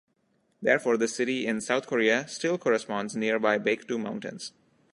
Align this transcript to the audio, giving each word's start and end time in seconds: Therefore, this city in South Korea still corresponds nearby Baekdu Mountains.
Therefore, 0.63 0.97
this 0.97 1.15
city 1.15 1.45
in 1.45 1.61
South 1.61 1.85
Korea 1.85 2.27
still 2.27 2.57
corresponds 2.57 3.15
nearby 3.15 3.59
Baekdu 3.59 3.99
Mountains. 4.01 4.51